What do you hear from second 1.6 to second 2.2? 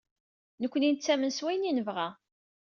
i nebɣa.